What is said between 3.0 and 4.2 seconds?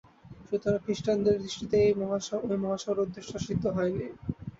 উদ্দেশ্য সিদ্ধ হয়নি।